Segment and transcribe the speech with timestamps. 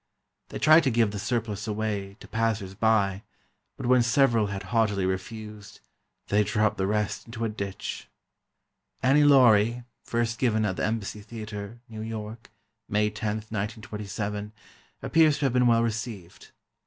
[0.49, 3.21] They tried to give the surplus away, to passersby,
[3.77, 5.79] but when several had haughtily refused,
[6.29, 8.07] they dropped the rest into a ditch.
[9.03, 12.49] "Annie Laurie," first given at the Embassy Theatre, New York,
[12.89, 14.53] May 10, 1927,
[15.03, 16.49] appears to have been well received.